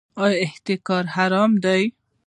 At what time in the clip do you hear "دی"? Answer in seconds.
1.63-1.83